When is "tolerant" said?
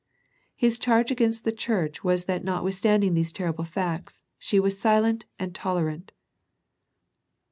5.53-6.11